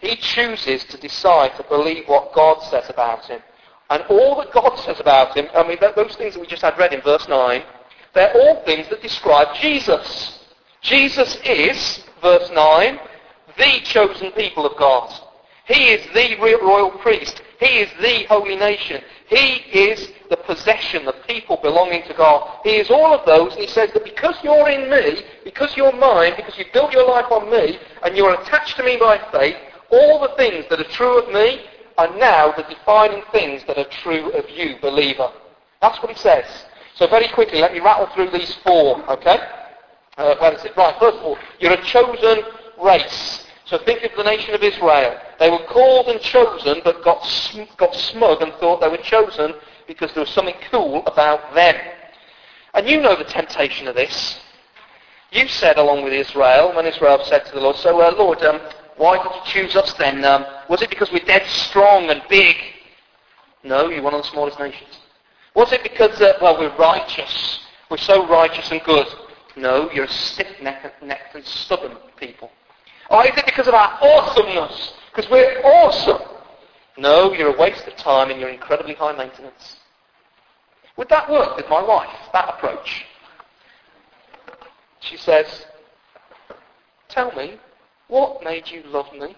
[0.01, 3.41] He chooses to decide to believe what God says about him.
[3.91, 6.79] And all that God says about him, I mean, those things that we just had
[6.79, 7.63] read in verse 9,
[8.15, 10.41] they're all things that describe Jesus.
[10.81, 12.99] Jesus is, verse 9,
[13.59, 15.13] the chosen people of God.
[15.67, 17.43] He is the royal priest.
[17.61, 19.03] He is the holy nation.
[19.31, 22.59] He is the possession, the people belonging to God.
[22.65, 25.93] He is all of those, and he says that because you're in me, because you're
[25.93, 29.57] mine, because you've built your life on me, and you're attached to me by faith,
[29.91, 31.61] all the things that are true of me
[31.97, 35.31] are now the defining things that are true of you, believer.
[35.81, 36.45] That's what he says.
[36.97, 39.39] So very quickly, let me rattle through these four, okay?
[40.19, 40.77] Uh, where is it?
[40.77, 42.43] Right, first of all, you're a chosen
[42.83, 43.47] race.
[43.71, 45.17] So think of the nation of Israel.
[45.39, 49.55] They were called and chosen, but got, sm- got smug and thought they were chosen
[49.87, 51.77] because there was something cool about them.
[52.75, 54.41] And you know the temptation of this.
[55.31, 58.61] You said along with Israel, when Israel said to the Lord, so uh, Lord, um,
[58.97, 60.25] why did you choose us then?
[60.25, 62.57] Um, was it because we're dead strong and big?
[63.63, 64.99] No, you're one of the smallest nations.
[65.55, 67.61] Was it because, uh, well, we're righteous?
[67.89, 69.07] We're so righteous and good?
[69.55, 71.03] No, you're a stiff-necked
[71.37, 72.51] and stubborn people.
[73.11, 74.93] Or is it because of our awesomeness?
[75.15, 76.23] Because we're awesome?
[76.97, 79.77] No, you're a waste of time and you're incredibly high maintenance.
[80.97, 83.05] Would that work with my wife, that approach?
[85.01, 85.67] She says,
[87.09, 87.59] tell me,
[88.09, 89.37] what made you love me?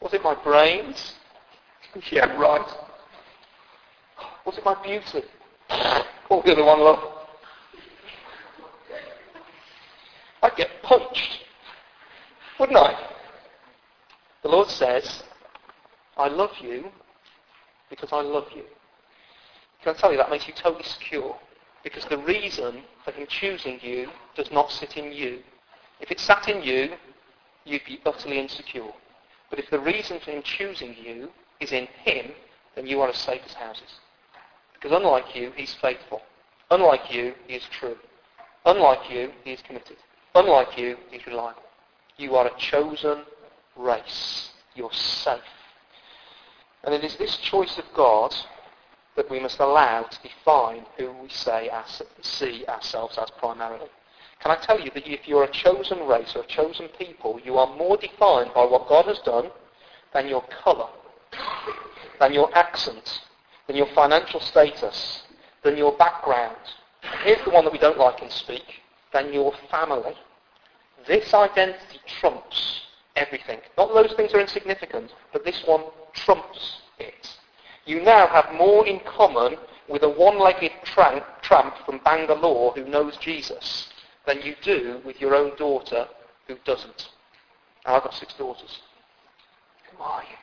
[0.00, 1.14] Was it my brains?
[2.10, 2.66] yeah, right.
[4.44, 5.22] Was it my beauty?
[6.28, 6.98] Or the other one love?
[10.42, 11.43] I'd get punched,
[12.58, 12.94] wouldn't I?
[14.42, 15.22] The Lord says,
[16.16, 16.86] I love you
[17.90, 18.64] because I love you.
[19.82, 21.36] Can I tell you that makes you totally secure?
[21.82, 25.40] Because the reason for him choosing you does not sit in you.
[26.00, 26.90] If it sat in you,
[27.64, 28.92] you'd be utterly insecure.
[29.50, 32.32] But if the reason for him choosing you is in him,
[32.74, 34.00] then you are as safe as houses.
[34.74, 36.22] Because unlike you, he's faithful.
[36.70, 37.96] Unlike you, he is true.
[38.66, 39.96] Unlike you, he is committed.
[40.34, 41.62] Unlike you, he's reliable.
[42.16, 43.22] You are a chosen
[43.76, 44.50] race.
[44.74, 45.40] You're safe.
[46.84, 48.34] And it is this choice of God
[49.16, 51.70] that we must allow to define who we say
[52.22, 53.88] see ourselves as primarily.
[54.40, 57.56] Can I tell you that if you're a chosen race or a chosen people, you
[57.56, 59.50] are more defined by what God has done
[60.12, 60.88] than your colour,
[62.20, 63.20] than your accent,
[63.66, 65.22] than your financial status,
[65.62, 66.56] than your background.
[67.22, 68.64] Here's the one that we don't like and speak,
[69.12, 70.14] than your family.
[71.06, 72.80] This identity trumps
[73.16, 73.60] everything.
[73.76, 77.28] Not that those things are insignificant, but this one trumps it.
[77.86, 79.56] You now have more in common
[79.88, 83.88] with a one-legged tramp, tramp from Bangalore who knows Jesus
[84.26, 86.08] than you do with your own daughter
[86.48, 87.10] who doesn't.
[87.84, 88.80] I've got six daughters.
[89.90, 90.36] Who are you?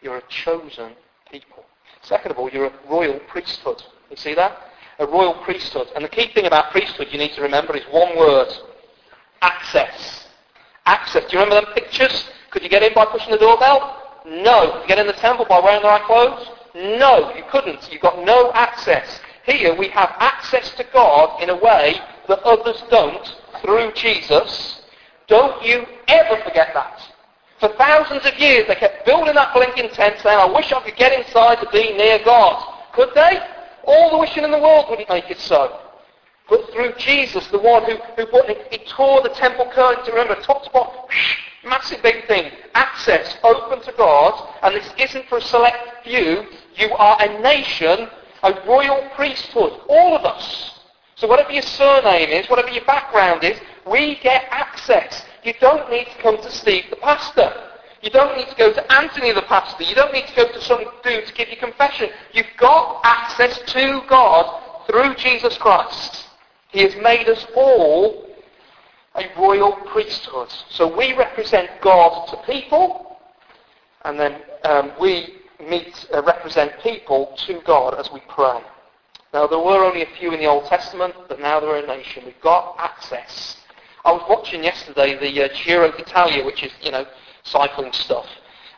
[0.00, 0.92] You're a chosen
[1.30, 1.64] people.
[2.02, 3.82] Second of all, you're a royal priesthood.
[4.10, 4.56] You see that?
[4.98, 5.88] A royal priesthood.
[5.94, 8.48] And the key thing about priesthood you need to remember is one word.
[9.42, 10.28] Access.
[10.86, 11.24] Access.
[11.30, 12.28] Do you remember them pictures?
[12.50, 14.20] Could you get in by pushing the doorbell?
[14.26, 14.72] No.
[14.72, 16.48] Could you get in the temple by wearing the right clothes?
[16.74, 17.90] No, you couldn't.
[17.90, 19.20] You got no access.
[19.44, 24.82] Here we have access to God in a way that others don't through Jesus.
[25.26, 27.00] Don't you ever forget that.
[27.60, 30.96] For thousands of years they kept building that blinking tent saying, I wish I could
[30.96, 32.74] get inside to be near God.
[32.92, 33.38] Could they?
[33.84, 35.80] All the wishing in the world wouldn't make it so.
[36.48, 40.70] But through Jesus, the one who, who he, tore the temple curtain, remember, top to
[40.70, 41.00] bottom,
[41.64, 46.92] massive big thing, access open to God, and this isn't for a select few, you
[46.92, 48.08] are a nation,
[48.44, 50.80] a royal priesthood, all of us.
[51.16, 53.58] So whatever your surname is, whatever your background is,
[53.90, 55.24] we get access.
[55.42, 57.52] You don't need to come to Steve the pastor.
[58.02, 59.82] You don't need to go to Anthony the pastor.
[59.82, 62.10] You don't need to go to some dude to give you confession.
[62.32, 66.25] You've got access to God through Jesus Christ.
[66.76, 68.26] He has made us all
[69.14, 70.52] a royal priesthood.
[70.68, 73.16] So we represent God to people,
[74.04, 78.60] and then um, we meet, uh, represent people to God as we pray.
[79.32, 81.86] Now, there were only a few in the Old Testament, but now there are a
[81.86, 82.24] nation.
[82.26, 83.56] We've got access.
[84.04, 87.06] I was watching yesterday the uh, Giro d'Italia, which is, you know,
[87.42, 88.26] cycling stuff.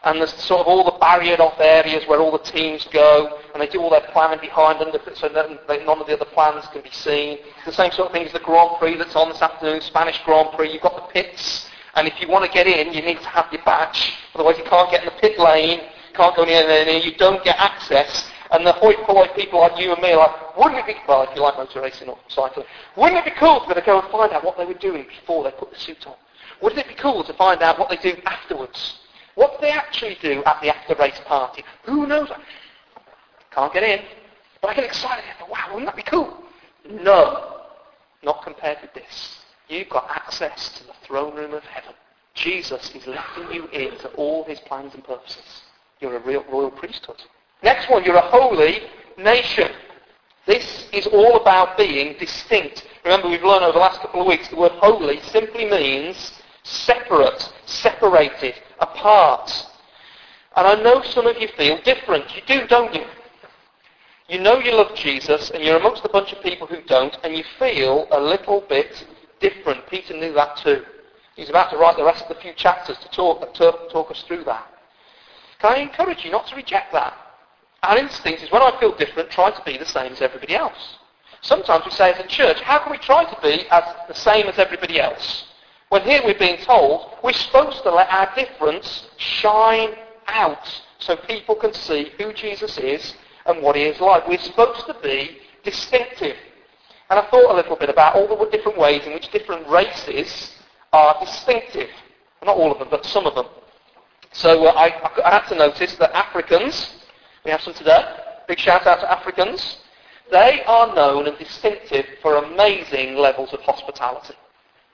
[0.04, 3.66] And there's sort of all the barriered off areas where all the teams go, and
[3.66, 5.50] they do all their planning behind them so that
[5.84, 7.38] none of the other plans can be seen.
[7.66, 10.52] The same sort of thing as the Grand Prix that's on this afternoon, Spanish Grand
[10.52, 10.72] Prix.
[10.72, 13.52] You've got the pits, and if you want to get in, you need to have
[13.52, 14.12] your badge.
[14.36, 15.80] Otherwise you can't get in the pit lane,
[16.14, 18.30] can't go near there, you don't get access.
[18.52, 21.22] And the hoi polloi people like you and me are like, wouldn't it be, well,
[21.24, 22.64] if you like motor racing or cycling,
[22.96, 25.50] wouldn't it be cool to go and find out what they were doing before they
[25.50, 26.14] put the suit on?
[26.62, 29.00] Wouldn't it be cool to find out what they do afterwards?
[29.34, 31.64] What do they actually do at the after-race party?
[31.84, 32.30] Who knows?
[33.50, 34.00] Can't get in.
[34.60, 35.24] But I get excited.
[35.48, 36.42] Wow, wouldn't that be cool?
[36.90, 37.62] No.
[38.22, 39.38] Not compared with this.
[39.68, 41.94] You've got access to the throne room of heaven.
[42.34, 45.62] Jesus is letting you into all his plans and purposes.
[46.00, 47.20] You're a real royal priesthood.
[47.62, 48.82] Next one, you're a holy
[49.16, 49.70] nation.
[50.46, 52.86] This is all about being distinct.
[53.04, 56.32] Remember, we've learned over the last couple of weeks the word holy simply means
[56.62, 59.50] separate, separated, apart.
[60.56, 62.24] And I know some of you feel different.
[62.34, 63.04] You do, don't you?
[64.28, 67.34] You know you love Jesus, and you're amongst a bunch of people who don't, and
[67.34, 69.06] you feel a little bit
[69.40, 69.88] different.
[69.88, 70.84] Peter knew that too.
[71.34, 74.22] He's about to write the rest of the few chapters to talk, to talk us
[74.26, 74.66] through that.
[75.60, 77.16] Can I encourage you not to reject that?
[77.82, 80.98] Our instinct is when I feel different, try to be the same as everybody else.
[81.40, 84.46] Sometimes we say as a church, how can we try to be as the same
[84.46, 85.46] as everybody else?
[85.88, 89.94] When here we're being told we're supposed to let our difference shine
[90.26, 93.14] out so people can see who Jesus is
[93.48, 94.28] and what he is like.
[94.28, 96.36] We're supposed to be distinctive.
[97.10, 100.54] And I thought a little bit about all the different ways in which different races
[100.92, 101.88] are distinctive.
[102.44, 103.46] Not all of them, but some of them.
[104.32, 106.94] So uh, I, I had to notice that Africans,
[107.44, 108.04] we have some today,
[108.46, 109.78] big shout out to Africans,
[110.30, 114.34] they are known and distinctive for amazing levels of hospitality.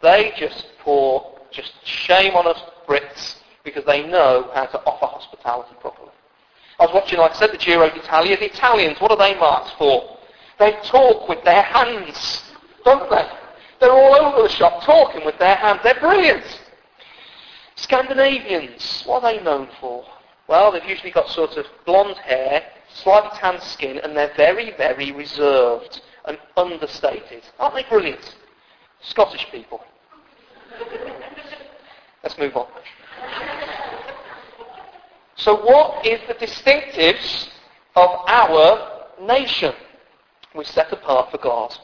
[0.01, 5.75] They just pour just shame on us Brits because they know how to offer hospitality
[5.81, 6.11] properly.
[6.79, 8.37] I was watching, like I said, the Giro d'Italia.
[8.37, 10.19] The Italians, what are they marked for?
[10.59, 12.43] They talk with their hands,
[12.85, 13.29] don't they?
[13.81, 15.81] They're all over the shop talking with their hands.
[15.83, 16.45] They're brilliant.
[17.77, 20.05] Scandinavians, what are they known for?
[20.47, 25.11] Well, they've usually got sort of blonde hair, slightly tan skin, and they're very, very
[25.13, 27.43] reserved and understated.
[27.59, 28.37] Aren't they brilliant?
[29.03, 29.83] Scottish people.
[32.23, 32.67] Let's move on.
[35.37, 37.49] So what is the distinctives
[37.97, 39.75] of our nation?
[40.55, 41.77] We're set apart for God.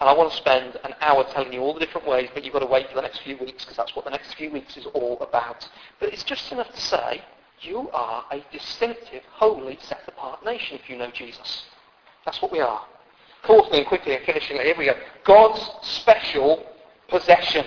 [0.00, 2.52] And I want to spend an hour telling you all the different ways, but you've
[2.52, 4.76] got to wait for the next few weeks because that's what the next few weeks
[4.76, 5.68] is all about.
[5.98, 7.22] But it's just enough to say,
[7.60, 11.64] you are a distinctive, holy, set-apart nation if you know Jesus.
[12.24, 12.86] That's what we are.
[13.44, 14.94] Fourthly, and quickly, and finishing here we go.
[15.24, 16.64] God's special
[17.08, 17.66] possession.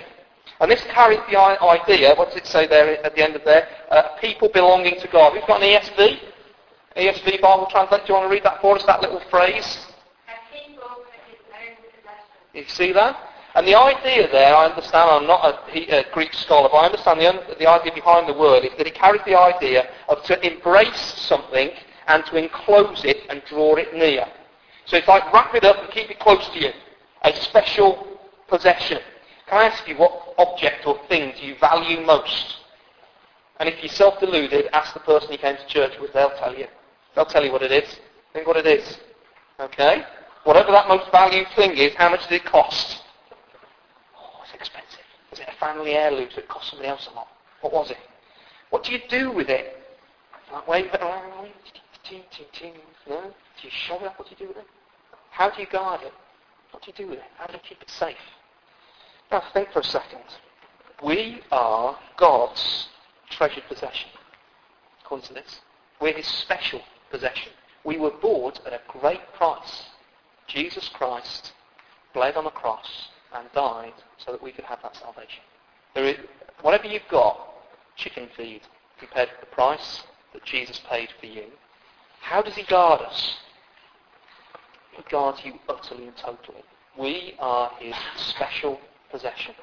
[0.62, 3.66] And this carries the idea, what does it say there at the end of there?
[3.90, 5.32] Uh, people belonging to God.
[5.32, 6.20] We've got an ESV.
[6.96, 8.06] ESV Bible translate.
[8.06, 9.86] Do you want to read that for us, that little phrase?
[12.54, 13.16] You see that?
[13.56, 17.18] And the idea there, I understand, I'm not a, a Greek scholar, but I understand
[17.20, 21.14] the, the idea behind the word is that it carries the idea of to embrace
[21.26, 21.70] something
[22.06, 24.26] and to enclose it and draw it near.
[24.84, 26.70] So it's like wrap it up and keep it close to you.
[27.22, 28.06] A special
[28.46, 29.00] possession.
[29.48, 32.56] Can I ask you what object or thing do you value most?
[33.58, 36.12] And if you're self-deluded, ask the person you came to church with.
[36.12, 36.66] They'll tell you.
[37.14, 38.00] They'll tell you what it is.
[38.32, 38.98] Think what it is.
[39.60, 40.04] Okay?
[40.44, 43.02] Whatever that most valued thing is, how much does it cost?
[44.18, 45.04] Oh, it's expensive.
[45.32, 47.28] Is it a family heirloom that cost somebody else a lot?
[47.60, 47.98] What was it?
[48.70, 49.76] What do you do with it?
[50.52, 51.48] Like wave it around?
[53.08, 53.20] No?
[53.22, 54.18] Do you shove it up?
[54.18, 54.66] What do you do with it?
[55.30, 56.12] How do you guard it?
[56.72, 57.24] What do you do with it?
[57.38, 58.16] How do you keep it safe?
[59.32, 60.20] Now think for a second.
[61.02, 62.88] We are God's
[63.30, 64.10] treasured possession.
[65.02, 65.60] According to this.
[66.02, 67.52] We're his special possession.
[67.82, 69.84] We were bought at a great price.
[70.46, 71.52] Jesus Christ
[72.12, 75.42] bled on the cross and died so that we could have that salvation.
[75.96, 76.18] Is,
[76.60, 77.40] whatever you've got,
[77.96, 78.60] chicken feed
[78.98, 80.02] compared to the price
[80.34, 81.46] that Jesus paid for you.
[82.20, 83.36] How does he guard us?
[84.92, 86.62] He guards you utterly and totally.
[86.98, 88.78] We are his special
[89.12, 89.54] possession.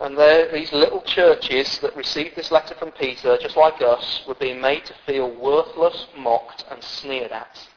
[0.00, 0.16] And
[0.52, 4.84] these little churches that received this letter from Peter, just like us, were being made
[4.86, 7.68] to feel worthless, mocked, and sneered at.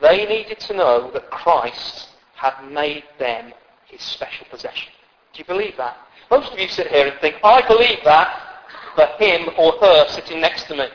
[0.00, 3.52] They needed to know that Christ had made them
[3.86, 4.92] his special possession.
[5.32, 5.96] Do you believe that?
[6.30, 8.60] Most of you sit here and think, I believe that
[8.94, 10.86] for him or her sitting next to me.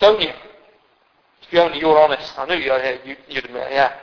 [0.00, 0.30] Don't you?
[1.42, 2.38] If you only you're honest.
[2.38, 3.94] I knew you, you'd admit, yeah.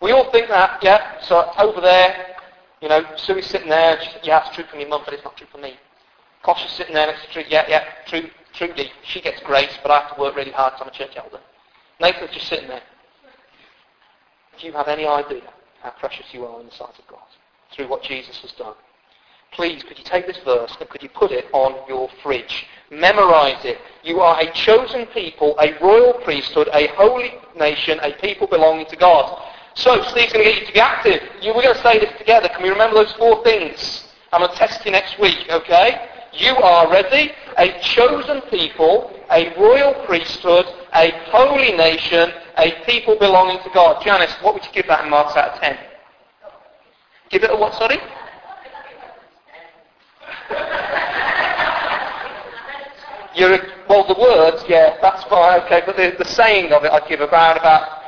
[0.00, 1.20] We all think that, yeah.
[1.22, 2.36] So over there,
[2.80, 5.24] You know, Sue's sitting there, she said, yeah, it's true for me, mum, but it's
[5.24, 5.78] not true for me.
[6.42, 10.00] Kosh is sitting there to Trudy, yeah, yeah, true, Trudy, she gets grace, but I
[10.00, 11.40] have to work really hard because I'm a church elder.
[12.00, 12.82] Nathan's just sitting there.
[14.58, 15.42] Do you have any idea
[15.82, 17.20] how precious you are in the sight of God
[17.72, 18.74] through what Jesus has done?
[19.52, 22.66] Please, could you take this verse and could you put it on your fridge?
[22.90, 23.78] Memorize it.
[24.04, 28.96] You are a chosen people, a royal priesthood, a holy nation, a people belonging to
[28.96, 29.42] God.
[29.74, 31.22] So, Steve's going to get you to be active.
[31.40, 32.48] You, we're going to say this together.
[32.48, 34.04] Can we remember those four things?
[34.32, 36.08] I'm going to test you next week, okay?
[36.32, 43.62] You are ready, a chosen people, a royal priesthood, a holy nation, a people belonging
[43.64, 44.02] to God.
[44.04, 45.78] Janice, what would you give that in marks out of 10?
[47.30, 47.98] Give it a what, sorry?
[53.34, 56.92] You're a, well, the words, yeah, that's fine, okay, but the, the saying of it,
[56.92, 57.99] I'd give about about.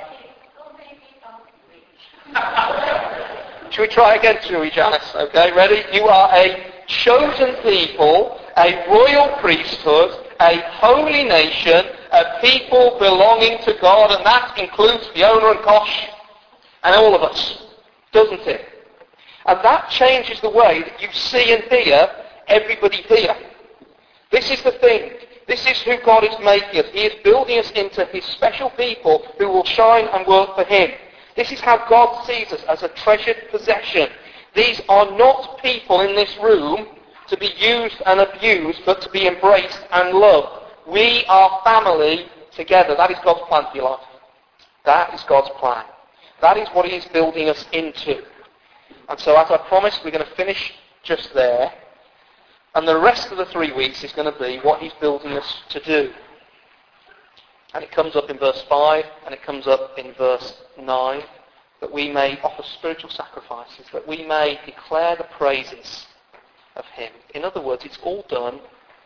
[3.71, 5.15] Should we try again, shall we, Janice?
[5.15, 5.83] Okay, ready?
[5.97, 13.75] You are a chosen people, a royal priesthood, a holy nation, a people belonging to
[13.81, 16.09] God, and that includes Fiona and Kosh
[16.83, 17.63] and all of us,
[18.13, 18.67] doesn't it?
[19.47, 22.11] And that changes the way that you see and hear
[22.49, 23.37] everybody here.
[24.31, 25.13] This is the thing.
[25.49, 26.87] This is who God is making us.
[26.93, 30.91] He is building us into His special people who will shine and work for Him.
[31.37, 34.09] This is how God sees us as a treasured possession.
[34.55, 36.87] These are not people in this room
[37.29, 40.67] to be used and abused, but to be embraced and loved.
[40.87, 42.95] We are family together.
[42.97, 44.07] That is God's plan for your life.
[44.85, 45.85] That is God's plan.
[46.41, 48.23] That is what He is building us into.
[49.09, 51.73] And so as I promised, we're going to finish just there.
[52.75, 55.63] And the rest of the three weeks is going to be what he's building us
[55.71, 56.13] to do.
[57.75, 61.23] And it comes up in verse 5 and it comes up in verse 9
[61.81, 66.07] that we may offer spiritual sacrifices, that we may declare the praises
[66.77, 67.13] of him.
[67.35, 68.61] In other words, it's all done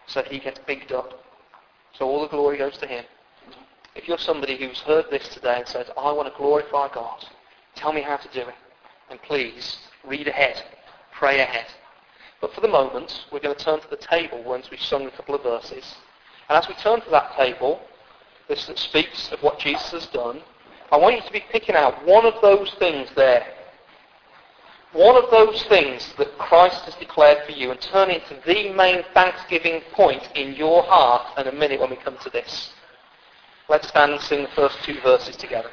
[0.06, 1.12] so he gets bigged up.
[1.94, 3.04] So all the glory goes to him.
[3.94, 7.24] If you're somebody who's heard this today and says, I want to glorify God,
[7.74, 8.54] tell me how to do it.
[9.10, 10.62] And please, read ahead.
[11.12, 11.66] Pray ahead.
[12.40, 15.10] But for the moment, we're going to turn to the table once we've sung a
[15.10, 15.94] couple of verses.
[16.48, 17.80] And as we turn to that table,
[18.48, 20.40] this that speaks of what Jesus has done,
[20.92, 23.46] I want you to be picking out one of those things there.
[24.92, 29.02] One of those things that Christ has declared for you and turn into the main
[29.12, 32.72] thanksgiving point in your heart in a minute when we come to this.
[33.68, 35.70] Let's stand and sing the first two verses together.